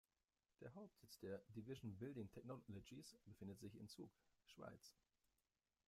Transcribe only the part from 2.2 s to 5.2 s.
Technologies befindet sich in Zug, Schweiz.